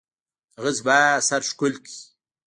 هغه 0.57 0.71
زما 0.77 0.99
سر 1.27 1.41
ښکل 1.49 1.73
کړ. 1.83 1.91